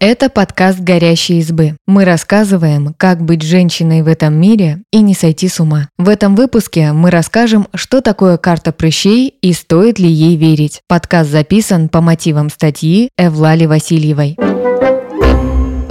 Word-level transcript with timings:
Это 0.00 0.30
подкаст 0.30 0.78
«Горящие 0.78 1.40
избы». 1.40 1.76
Мы 1.88 2.04
рассказываем, 2.04 2.94
как 2.96 3.20
быть 3.20 3.42
женщиной 3.42 4.02
в 4.02 4.06
этом 4.06 4.32
мире 4.40 4.82
и 4.92 5.00
не 5.00 5.12
сойти 5.12 5.48
с 5.48 5.58
ума. 5.58 5.88
В 5.98 6.08
этом 6.08 6.36
выпуске 6.36 6.92
мы 6.92 7.10
расскажем, 7.10 7.66
что 7.74 8.00
такое 8.00 8.36
карта 8.36 8.70
прыщей 8.70 9.34
и 9.42 9.52
стоит 9.52 9.98
ли 9.98 10.08
ей 10.08 10.36
верить. 10.36 10.82
Подкаст 10.86 11.30
записан 11.30 11.88
по 11.88 12.00
мотивам 12.00 12.48
статьи 12.48 13.10
Эвлали 13.18 13.66
Васильевой. 13.66 14.36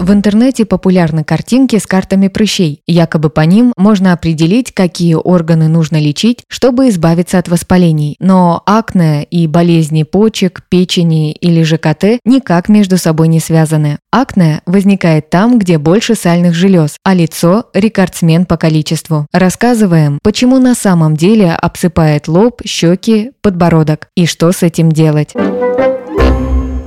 В 0.07 0.13
интернете 0.13 0.63
популярны 0.63 1.25
картинки 1.25 1.77
с 1.77 1.85
картами 1.85 2.29
прыщей. 2.29 2.81
Якобы 2.87 3.29
по 3.29 3.41
ним 3.41 3.73
можно 3.75 4.13
определить, 4.13 4.71
какие 4.71 5.15
органы 5.15 5.67
нужно 5.67 5.97
лечить, 5.99 6.43
чтобы 6.47 6.87
избавиться 6.87 7.39
от 7.39 7.49
воспалений. 7.49 8.15
Но 8.21 8.63
акне 8.65 9.25
и 9.25 9.47
болезни 9.47 10.03
почек, 10.03 10.63
печени 10.69 11.33
или 11.33 11.61
ЖКТ 11.61 12.21
никак 12.23 12.69
между 12.69 12.97
собой 12.97 13.27
не 13.27 13.41
связаны. 13.41 13.99
Акне 14.09 14.61
возникает 14.65 15.29
там, 15.29 15.59
где 15.59 15.77
больше 15.77 16.15
сальных 16.15 16.53
желез, 16.53 16.95
а 17.03 17.13
лицо– 17.13 17.65
рекордсмен 17.73 18.45
по 18.45 18.55
количеству. 18.55 19.27
Рассказываем, 19.33 20.19
почему 20.23 20.57
на 20.59 20.73
самом 20.73 21.17
деле 21.17 21.51
обсыпает 21.51 22.29
лоб, 22.29 22.61
щеки, 22.65 23.31
подбородок 23.41 24.07
и 24.15 24.25
что 24.25 24.53
с 24.53 24.63
этим 24.63 24.89
делать. 24.89 25.33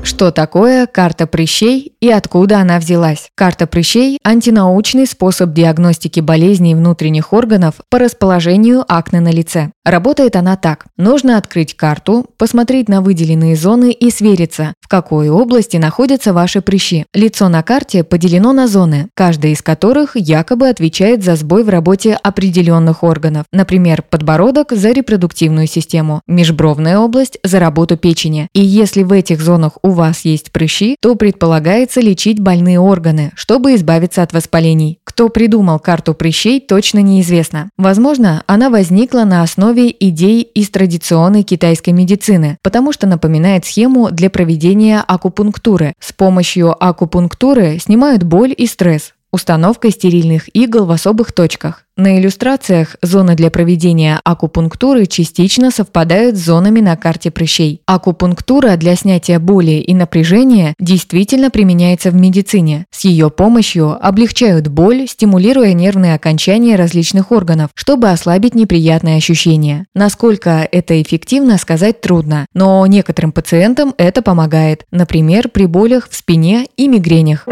Что 0.02 0.30
такое 0.30 0.86
карта 0.86 1.26
прыщей 1.26 1.89
и 2.00 2.10
откуда 2.10 2.60
она 2.60 2.78
взялась? 2.78 3.30
Карта 3.34 3.66
прыщей– 3.66 4.18
антинаучный 4.24 5.06
способ 5.06 5.52
диагностики 5.52 6.20
болезней 6.20 6.74
внутренних 6.74 7.32
органов 7.32 7.74
по 7.90 7.98
расположению 7.98 8.84
акне 8.88 9.20
на 9.20 9.30
лице. 9.30 9.70
Работает 9.84 10.36
она 10.36 10.56
так. 10.56 10.86
Нужно 10.96 11.36
открыть 11.36 11.74
карту, 11.74 12.26
посмотреть 12.38 12.88
на 12.88 13.02
выделенные 13.02 13.56
зоны 13.56 13.92
и 13.92 14.10
свериться, 14.10 14.74
в 14.80 14.88
какой 14.88 15.28
области 15.28 15.76
находятся 15.78 16.32
ваши 16.32 16.60
прыщи. 16.60 17.06
Лицо 17.12 17.48
на 17.48 17.62
карте 17.62 18.04
поделено 18.04 18.52
на 18.52 18.68
зоны, 18.68 19.08
каждая 19.14 19.52
из 19.52 19.62
которых 19.62 20.16
якобы 20.16 20.68
отвечает 20.68 21.24
за 21.24 21.36
сбой 21.36 21.64
в 21.64 21.68
работе 21.68 22.14
определенных 22.14 23.02
органов. 23.02 23.44
Например, 23.52 24.02
подбородок 24.02 24.72
за 24.72 24.92
репродуктивную 24.92 25.66
систему, 25.66 26.22
межбровная 26.26 26.98
область 26.98 27.38
за 27.42 27.58
работу 27.58 27.96
печени. 27.96 28.48
И 28.54 28.60
если 28.60 29.02
в 29.02 29.12
этих 29.12 29.40
зонах 29.40 29.72
у 29.82 29.90
вас 29.90 30.24
есть 30.24 30.52
прыщи, 30.52 30.96
то 31.00 31.14
предполагается 31.14 31.89
лечить 31.98 32.38
больные 32.38 32.78
органы, 32.78 33.32
чтобы 33.34 33.74
избавиться 33.74 34.22
от 34.22 34.32
воспалений. 34.32 35.00
Кто 35.02 35.28
придумал 35.30 35.80
карту 35.80 36.14
прыщей, 36.14 36.60
точно 36.60 37.00
неизвестно. 37.00 37.70
Возможно, 37.76 38.44
она 38.46 38.70
возникла 38.70 39.24
на 39.24 39.42
основе 39.42 39.90
идей 39.98 40.42
из 40.42 40.70
традиционной 40.70 41.42
китайской 41.42 41.90
медицины, 41.90 42.58
потому 42.62 42.92
что 42.92 43.08
напоминает 43.08 43.64
схему 43.64 44.10
для 44.12 44.30
проведения 44.30 45.00
акупунктуры. 45.00 45.94
С 45.98 46.12
помощью 46.12 46.76
акупунктуры 46.78 47.78
снимают 47.80 48.22
боль 48.22 48.54
и 48.56 48.66
стресс, 48.66 49.14
установкой 49.32 49.90
стерильных 49.90 50.48
игл 50.54 50.84
в 50.84 50.90
особых 50.90 51.32
точках. 51.32 51.84
На 52.00 52.18
иллюстрациях 52.18 52.96
зоны 53.02 53.34
для 53.34 53.50
проведения 53.50 54.20
акупунктуры 54.24 55.04
частично 55.04 55.70
совпадают 55.70 56.36
с 56.36 56.46
зонами 56.46 56.80
на 56.80 56.96
карте 56.96 57.30
прыщей. 57.30 57.82
Акупунктура 57.84 58.76
для 58.76 58.96
снятия 58.96 59.38
боли 59.38 59.72
и 59.72 59.92
напряжения 59.92 60.74
действительно 60.80 61.50
применяется 61.50 62.10
в 62.10 62.14
медицине. 62.14 62.86
С 62.90 63.04
ее 63.04 63.28
помощью 63.28 63.98
облегчают 64.02 64.68
боль, 64.68 65.06
стимулируя 65.08 65.74
нервные 65.74 66.14
окончания 66.14 66.76
различных 66.76 67.32
органов, 67.32 67.68
чтобы 67.74 68.08
ослабить 68.08 68.54
неприятные 68.54 69.18
ощущения. 69.18 69.86
Насколько 69.94 70.66
это 70.72 71.02
эффективно, 71.02 71.58
сказать 71.58 72.00
трудно, 72.00 72.46
но 72.54 72.86
некоторым 72.86 73.30
пациентам 73.30 73.94
это 73.98 74.22
помогает, 74.22 74.84
например, 74.90 75.50
при 75.50 75.66
болях 75.66 76.08
в 76.08 76.16
спине 76.16 76.66
и 76.78 76.88
мигренях. 76.88 77.46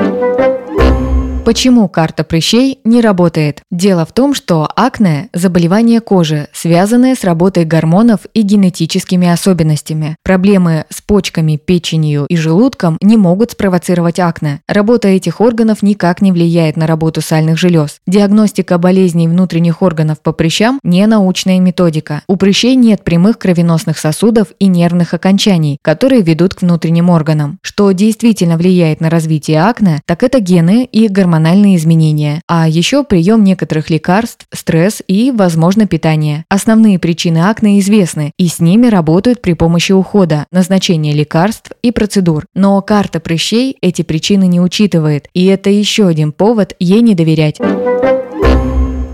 Почему 1.48 1.88
карта 1.88 2.24
прыщей 2.24 2.78
не 2.84 3.00
работает? 3.00 3.62
Дело 3.70 4.04
в 4.04 4.12
том, 4.12 4.34
что 4.34 4.68
акне– 4.76 5.30
заболевание 5.32 6.02
кожи, 6.02 6.48
связанное 6.52 7.14
с 7.14 7.24
работой 7.24 7.64
гормонов 7.64 8.26
и 8.34 8.42
генетическими 8.42 9.26
особенностями. 9.26 10.16
Проблемы 10.22 10.84
с 10.90 11.00
почками, 11.00 11.56
печенью 11.56 12.26
и 12.28 12.36
желудком 12.36 12.98
не 13.00 13.16
могут 13.16 13.52
спровоцировать 13.52 14.20
акне. 14.20 14.60
Работа 14.68 15.08
этих 15.08 15.40
органов 15.40 15.82
никак 15.82 16.20
не 16.20 16.32
влияет 16.32 16.76
на 16.76 16.86
работу 16.86 17.22
сальных 17.22 17.56
желез. 17.56 18.00
Диагностика 18.06 18.76
болезней 18.76 19.26
внутренних 19.26 19.80
органов 19.80 20.20
по 20.20 20.32
прыщам– 20.32 20.78
не 20.82 21.06
научная 21.06 21.60
методика. 21.60 22.20
У 22.28 22.36
прыщей 22.36 22.74
нет 22.74 23.04
прямых 23.04 23.38
кровеносных 23.38 23.96
сосудов 23.96 24.48
и 24.58 24.66
нервных 24.66 25.14
окончаний, 25.14 25.78
которые 25.80 26.20
ведут 26.20 26.56
к 26.56 26.60
внутренним 26.60 27.08
органам. 27.08 27.58
Что 27.62 27.92
действительно 27.92 28.58
влияет 28.58 29.00
на 29.00 29.08
развитие 29.08 29.62
акне, 29.62 30.02
так 30.04 30.22
это 30.22 30.40
гены 30.40 30.84
и 30.84 31.08
гормональные 31.08 31.37
гормональные 31.38 31.76
изменения, 31.76 32.42
а 32.48 32.68
еще 32.68 33.04
прием 33.04 33.44
некоторых 33.44 33.90
лекарств, 33.90 34.46
стресс 34.52 35.02
и, 35.06 35.30
возможно, 35.30 35.86
питание. 35.86 36.44
Основные 36.48 36.98
причины 36.98 37.48
акне 37.48 37.78
известны, 37.78 38.32
и 38.36 38.48
с 38.48 38.58
ними 38.58 38.88
работают 38.88 39.40
при 39.40 39.52
помощи 39.52 39.92
ухода, 39.92 40.46
назначения 40.50 41.12
лекарств 41.12 41.70
и 41.82 41.92
процедур. 41.92 42.44
Но 42.54 42.82
карта 42.82 43.20
прыщей 43.20 43.76
эти 43.80 44.02
причины 44.02 44.48
не 44.48 44.60
учитывает, 44.60 45.28
и 45.32 45.46
это 45.46 45.70
еще 45.70 46.08
один 46.08 46.32
повод 46.32 46.74
ей 46.80 47.02
не 47.02 47.14
доверять. 47.14 47.58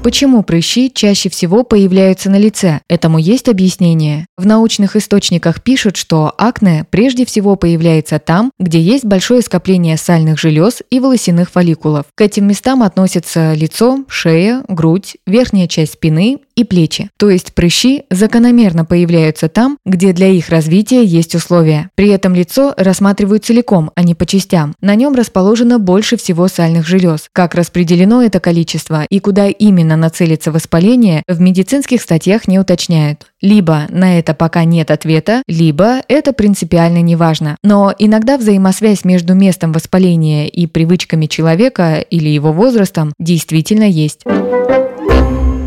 Почему 0.05 0.43
прыщи 0.43 0.93
чаще 0.93 1.31
всего 1.31 1.65
появляются 1.65 2.29
на 2.29 2.37
лице? 2.37 2.83
Этому 2.91 3.17
есть 3.17 3.49
объяснение. 3.49 4.27
В 4.37 4.45
научных 4.45 4.97
источниках 4.97 5.63
пишут, 5.63 5.97
что 5.97 6.31
акне 6.37 6.85
прежде 6.91 7.25
всего 7.25 7.57
появляется 7.57 8.19
там, 8.19 8.51
где 8.61 8.79
есть 8.83 9.07
большое 9.07 9.41
скопление 9.41 9.97
сальных 9.97 10.39
желез 10.39 10.83
и 10.91 11.01
волосяных 11.01 11.51
фолликулов. 11.51 12.05
К 12.15 12.21
этим 12.21 12.47
местам 12.47 12.83
относятся 12.83 13.55
лицо, 13.55 14.05
шея, 14.07 14.63
грудь, 14.69 15.17
верхняя 15.27 15.69
часть 15.69 15.95
спины 15.95 16.41
и 16.57 16.65
плечи. 16.65 17.11
То 17.17 17.31
есть 17.31 17.55
прыщи 17.55 18.05
закономерно 18.11 18.85
появляются 18.85 19.49
там, 19.49 19.79
где 19.85 20.13
для 20.13 20.29
их 20.29 20.49
развития 20.49 21.05
есть 21.05 21.35
условия. 21.35 21.91
При 21.95 22.09
этом 22.09 22.35
лицо 22.35 22.75
рассматривают 22.77 23.45
целиком, 23.45 23.91
а 23.95 24.03
не 24.03 24.15
по 24.15 24.27
частям. 24.27 24.75
На 24.81 24.95
нем 24.95 25.15
расположено 25.15 25.79
больше 25.79 26.17
всего 26.17 26.49
сальных 26.49 26.87
желез. 26.87 27.29
Как 27.33 27.55
распределено 27.55 28.23
это 28.23 28.41
количество 28.41 29.05
и 29.05 29.19
куда 29.21 29.49
именно 29.49 29.97
нацелится 29.97 30.53
воспаление, 30.53 31.23
в 31.27 31.41
медицинских 31.41 32.01
статьях 32.01 32.49
не 32.49 32.59
уточняют. 32.59 33.27
Либо 33.41 33.87
на 33.91 34.19
это 34.19 34.35
пока 34.35 34.65
нет 34.65 34.91
ответа, 34.91 35.43
либо 35.47 36.03
это 36.09 36.33
принципиально 36.33 37.03
не 37.03 37.17
важно. 37.17 37.57
Но 37.63 37.95
иногда 37.99 38.39
взаимосвязь 38.39 39.05
между 39.05 39.35
местом 39.35 39.73
воспаления 39.73 40.49
и 40.49 40.67
привычками 40.67 41.27
человека 41.27 41.99
или 41.99 42.29
его 42.29 42.53
возрастом 42.53 43.13
действительно 43.19 43.85
есть. 43.85 44.23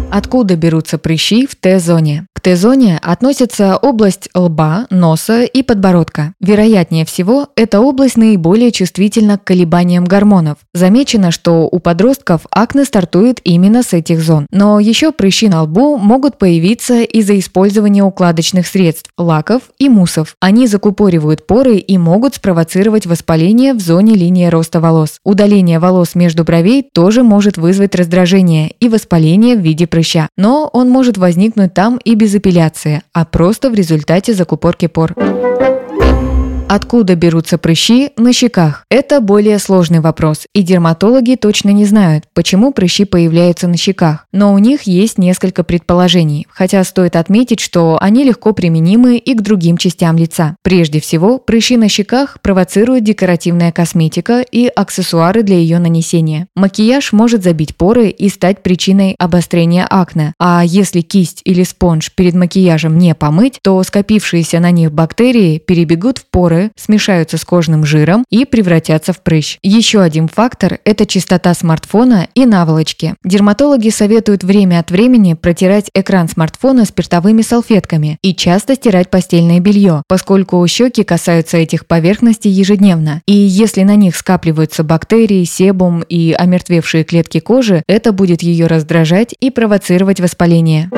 Откуда 0.09 0.56
берутся 0.56 0.97
прыщи 0.97 1.45
в 1.45 1.56
Т-зоне? 1.56 2.27
К 2.38 2.40
Т-зоне 2.40 3.00
относится 3.02 3.78
область 3.78 4.30
лба, 4.36 4.86
носа 4.92 5.42
и 5.44 5.64
подбородка. 5.64 6.36
Вероятнее 6.40 7.03
всего, 7.03 7.48
эта 7.56 7.80
область 7.80 8.16
наиболее 8.16 8.72
чувствительна 8.72 9.40
к 9.40 9.44
колебаниям 9.44 10.06
гормонов. 10.06 10.59
Замечено, 10.72 11.31
что 11.31 11.68
у 11.68 11.80
подростков 11.80 12.42
акне 12.52 12.86
стартует 12.86 13.42
именно 13.44 13.81
с 13.81 13.92
этих 13.92 14.22
зон. 14.22 14.46
Но 14.52 14.80
еще 14.80 15.12
прыщи 15.12 15.50
на 15.50 15.64
лбу 15.64 15.98
могут 15.98 16.38
появиться 16.38 17.02
из-за 17.02 17.40
использования 17.40 18.03
укладочных 18.03 18.68
средств, 18.68 19.09
лаков 19.18 19.64
и 19.80 19.90
муссов. 19.90 20.36
Они 20.40 20.68
закупоривают 20.68 21.48
поры 21.48 21.78
и 21.78 21.98
могут 21.98 22.36
спровоцировать 22.36 23.08
воспаление 23.08 23.74
в 23.74 23.80
зоне 23.80 24.14
линии 24.14 24.46
роста 24.46 24.80
волос. 24.80 25.19
Удаление 25.24 25.80
волос 25.80 26.14
между 26.14 26.44
бровей 26.44 26.88
тоже 26.94 27.24
может 27.24 27.58
вызвать 27.58 27.96
раздражение 27.96 28.75
и 28.80 28.90
воспаление 28.90 29.56
в 29.56 29.62
виде 29.62 29.88
прыща. 29.88 30.30
Но 30.38 30.69
он 30.72 30.88
может 30.92 31.18
возникнуть 31.18 31.74
там 31.74 31.98
и 31.98 32.14
без 32.14 32.27
без 32.28 32.36
эпиляции, 32.36 33.02
а 33.14 33.24
просто 33.24 33.70
в 33.70 33.74
результате 33.74 34.34
закупорки 34.34 34.88
пор. 34.88 35.13
Откуда 36.69 37.16
берутся 37.16 37.58
прыщи 37.58 38.12
на 38.18 38.34
щеках? 38.34 38.84
Это 38.90 39.22
более 39.22 39.58
сложный 39.58 40.02
вопрос, 40.02 40.48
и 40.54 40.64
дерматологи 40.64 41.36
точно 41.36 41.69
не 41.69 41.86
знают, 41.86 42.25
почему 42.34 42.74
прыщи 42.74 43.06
появляются 43.06 43.69
на 43.69 43.78
щеках. 43.78 44.25
Но 44.34 44.54
у 44.54 44.58
них 44.58 44.81
есть 44.81 45.18
несколько 45.18 45.64
предположений, 45.64 46.46
хотя 46.50 46.84
стоит 46.84 47.16
отметить, 47.16 47.62
что 47.62 47.98
они 48.02 48.25
легко 48.25 48.52
применимы 48.52 49.16
и 49.18 49.34
к 49.34 49.42
другим 49.42 49.78
частям 49.78 50.18
лица. 50.18 50.58
Прежде 50.62 51.00
всего, 51.00 51.38
прыщи 51.38 51.78
на 51.78 51.88
щеках 51.88 52.38
провоцируют 52.42 53.06
декоративная 53.06 53.72
косметика 53.72 54.42
и 54.42 54.68
аксессуары 54.68 55.44
для 55.44 55.56
ее 55.56 55.80
нанесения. 55.80 56.48
Макияж 56.54 57.13
может 57.13 57.44
забить 57.44 57.78
поры 57.78 58.10
и 58.10 58.28
стать 58.28 58.62
причиной 58.62 59.16
обострения 59.18 59.88
акне, 59.90 60.34
а 60.38 60.63
если 60.66 61.00
кисть 61.00 61.42
или 61.46 61.63
спонж 61.63 62.12
перед 62.13 62.36
макияжем 62.36 62.98
не 62.98 63.16
помыть, 63.16 63.60
то 63.63 63.81
скопившиеся 63.84 64.60
на 64.60 64.72
них 64.72 64.92
бактерии 64.92 65.60
перебегут 65.60 66.18
в 66.18 66.25
поры 66.25 66.56
споры, 66.57 66.71
смешаются 66.75 67.38
с 67.38 67.45
кожным 67.45 67.86
жиром 67.86 68.25
и 68.30 68.45
превратятся 68.45 69.13
в 69.13 69.21
прыщ. 69.21 69.57
Еще 69.63 70.01
один 70.01 70.27
фактор– 70.27 70.80
это 70.86 71.06
чистота 71.06 71.54
смартфона 71.54 72.27
и 72.33 72.45
наволочки. 72.45 73.15
Дерматологи 73.24 73.89
советуют 73.89 74.44
время 74.44 74.80
от 74.80 74.92
времени 74.92 75.33
протирать 75.33 75.89
экран 75.94 76.27
смартфона 76.27 76.86
спиртовыми 76.86 77.42
салфетками 77.42 78.18
и 78.21 78.33
часто 78.33 78.75
стирать 78.75 79.09
постельное 79.09 79.59
белье, 79.59 80.04
поскольку 80.07 80.65
щеки 80.68 81.04
касаются 81.04 81.57
этих 81.57 81.86
поверхностей 81.86 82.51
ежедневно. 82.51 83.21
И 83.27 83.33
если 83.33 83.83
на 83.83 83.95
них 83.95 84.15
скапливаются 84.15 84.83
бактерии, 84.83 85.44
себум 85.44 86.01
и 86.01 86.33
омертвевшие 86.38 87.03
клетки 87.03 87.39
кожи, 87.39 87.83
это 87.88 88.12
будет 88.12 88.42
ее 88.42 88.68
раздражать 88.68 89.36
и 89.39 89.50
провоцировать 89.51 90.19
воспаление. 90.19 90.89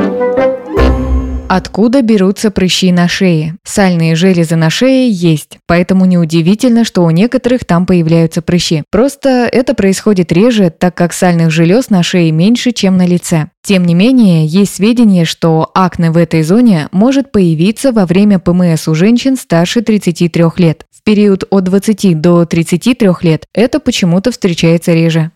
Откуда 1.52 2.04
берутся 2.04 2.52
прыщи 2.52 2.92
на 2.92 3.08
шее? 3.08 3.56
Сальные 3.64 4.14
железы 4.14 4.56
на 4.56 4.70
шее 4.70 5.10
есть, 5.10 5.58
поэтому 5.66 6.06
неудивительно, 6.06 6.84
что 6.84 7.04
у 7.04 7.10
некоторых 7.10 7.66
там 7.66 7.88
появляются 7.88 8.44
прыщи. 8.44 8.84
Просто 8.92 9.50
это 9.52 9.74
происходит 9.74 10.32
реже, 10.32 10.70
так 10.70 10.94
как 10.94 11.12
сальных 11.12 11.50
желез 11.50 11.90
на 11.90 12.04
шее 12.04 12.32
меньше, 12.32 12.72
чем 12.72 12.98
на 12.98 13.08
лице. 13.08 13.48
Тем 13.64 13.84
не 13.84 13.96
менее, 13.96 14.46
есть 14.46 14.76
сведения, 14.76 15.26
что 15.26 15.72
акне 15.74 16.12
в 16.12 16.18
этой 16.18 16.44
зоне 16.44 16.88
может 16.92 17.32
появиться 17.32 17.92
во 17.92 18.06
время 18.06 18.38
ПМС 18.38 18.88
у 18.88 18.94
женщин 18.94 19.36
старше 19.36 19.82
33 19.82 20.44
лет. 20.58 20.86
В 20.92 21.04
период 21.04 21.46
от 21.50 21.64
20 21.64 22.22
до 22.22 22.46
33 22.46 23.10
лет 23.22 23.46
это 23.56 23.80
почему-то 23.80 24.30
встречается 24.30 24.94
реже. 24.94 25.32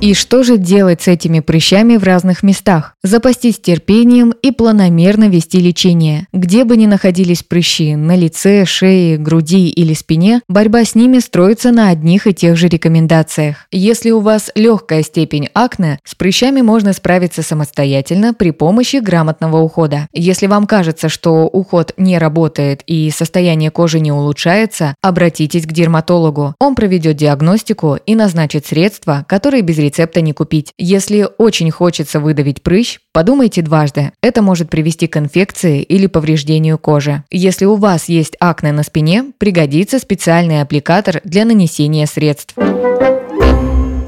И 0.00 0.14
что 0.14 0.44
же 0.44 0.58
делать 0.58 1.02
с 1.02 1.08
этими 1.08 1.40
прыщами 1.40 1.96
в 1.96 2.04
разных 2.04 2.44
местах? 2.44 2.94
Запастись 3.02 3.58
терпением 3.58 4.32
и 4.42 4.52
планомерно 4.52 5.28
вести 5.28 5.58
лечение. 5.58 6.28
Где 6.32 6.62
бы 6.62 6.76
ни 6.76 6.86
находились 6.86 7.42
прыщи– 7.42 7.96
на 7.96 8.14
лице, 8.14 8.64
шее, 8.64 9.18
груди 9.18 9.68
или 9.68 9.94
спине, 9.94 10.40
борьба 10.48 10.84
с 10.84 10.94
ними 10.94 11.18
строится 11.18 11.72
на 11.72 11.88
одних 11.88 12.28
и 12.28 12.32
тех 12.32 12.56
же 12.56 12.68
рекомендациях. 12.68 13.66
Если 13.72 14.12
у 14.12 14.20
вас 14.20 14.52
легкая 14.54 15.02
степень 15.02 15.48
акне, 15.52 15.98
с 16.04 16.14
прыщами 16.14 16.60
можно 16.60 16.92
справиться 16.92 17.42
самостоятельно 17.42 18.34
при 18.34 18.52
помощи 18.52 18.98
грамотного 18.98 19.56
ухода. 19.56 20.06
Если 20.12 20.46
вам 20.46 20.68
кажется, 20.68 21.08
что 21.08 21.48
уход 21.48 21.92
не 21.96 22.18
работает 22.18 22.84
и 22.86 23.10
состояние 23.10 23.72
кожи 23.72 23.98
не 23.98 24.12
улучшается, 24.12 24.94
обратитесь 25.02 25.66
к 25.66 25.72
дерматологу. 25.72 26.54
Он 26.60 26.76
проведет 26.76 27.16
диагностику 27.16 27.98
и 28.06 28.14
назначит 28.14 28.64
средства, 28.64 29.24
которые 29.28 29.62
без 29.62 29.87
рецепта 29.88 30.20
не 30.20 30.32
купить. 30.32 30.72
Если 30.78 31.26
очень 31.38 31.70
хочется 31.70 32.20
выдавить 32.20 32.62
прыщ, 32.62 32.98
подумайте 33.12 33.62
дважды. 33.62 34.12
Это 34.22 34.42
может 34.42 34.68
привести 34.68 35.06
к 35.06 35.16
инфекции 35.16 35.82
или 35.82 36.06
повреждению 36.06 36.78
кожи. 36.78 37.24
Если 37.30 37.64
у 37.64 37.76
вас 37.76 38.08
есть 38.08 38.36
акне 38.38 38.72
на 38.72 38.82
спине, 38.82 39.32
пригодится 39.38 39.98
специальный 39.98 40.60
аппликатор 40.60 41.20
для 41.24 41.44
нанесения 41.44 42.06
средств. 42.06 42.54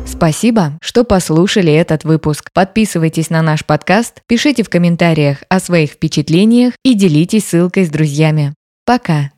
Спасибо, 0.06 0.78
что 0.82 1.04
послушали 1.04 1.72
этот 1.72 2.04
выпуск. 2.04 2.50
Подписывайтесь 2.52 3.30
на 3.30 3.40
наш 3.40 3.64
подкаст, 3.64 4.20
пишите 4.26 4.62
в 4.62 4.68
комментариях 4.68 5.38
о 5.48 5.60
своих 5.60 5.92
впечатлениях 5.92 6.74
и 6.84 6.92
делитесь 6.92 7.46
ссылкой 7.46 7.86
с 7.86 7.88
друзьями. 7.88 8.52
Пока! 8.84 9.30